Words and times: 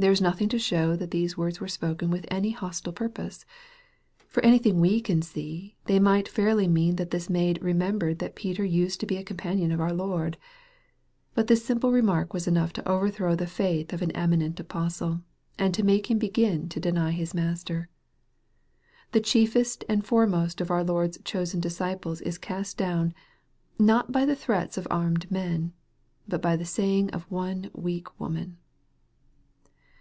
There 0.00 0.12
is 0.12 0.20
nothing 0.20 0.48
to 0.50 0.60
show 0.60 0.94
that 0.94 1.10
these 1.10 1.36
words 1.36 1.60
were 1.60 1.66
spoken 1.66 2.08
with 2.08 2.24
any 2.30 2.50
hostile 2.52 2.92
purpose. 2.92 3.44
For 4.28 4.40
anything 4.44 4.78
we 4.78 5.00
can 5.00 5.22
see, 5.22 5.74
they 5.86 5.98
might 5.98 6.28
fairly 6.28 6.68
mean 6.68 6.94
that 6.94 7.10
this 7.10 7.28
maid 7.28 7.58
remembered 7.60 8.20
that 8.20 8.36
Peter 8.36 8.64
used 8.64 9.00
to 9.00 9.06
be 9.06 9.16
a 9.16 9.24
companion 9.24 9.72
of 9.72 9.80
our 9.80 9.92
Lord. 9.92 10.38
But 11.34 11.48
this 11.48 11.64
simple 11.64 11.90
remark 11.90 12.32
was 12.32 12.46
enough 12.46 12.72
to 12.74 12.88
overthrow 12.88 13.34
the 13.34 13.48
faith 13.48 13.92
of 13.92 14.00
an 14.00 14.12
eminent 14.12 14.60
apostle, 14.60 15.22
and 15.58 15.74
to 15.74 15.82
make 15.82 16.08
him 16.08 16.18
begin 16.18 16.68
to 16.68 16.78
deny 16.78 17.10
his 17.10 17.34
Master. 17.34 17.88
The 19.10 19.18
chiefest 19.20 19.84
and 19.88 20.06
foremost 20.06 20.60
of 20.60 20.70
our 20.70 20.84
Lord's 20.84 21.18
chosen 21.24 21.58
disciples 21.58 22.20
is 22.20 22.38
cast 22.38 22.76
down, 22.76 23.14
not 23.80 24.12
by 24.12 24.24
the 24.24 24.36
threats 24.36 24.78
of 24.78 24.86
armed 24.92 25.28
men, 25.28 25.72
but 26.28 26.40
by 26.40 26.54
the 26.54 26.64
saying 26.64 27.10
of 27.10 27.28
one 27.32 27.70
weak 27.74 28.20
woman 28.20 28.58